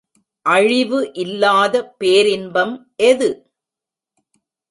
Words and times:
அழிவு 0.45 0.99
இல்லாத 1.13 1.83
பேரின்பம் 1.97 2.73
எது? 3.03 3.29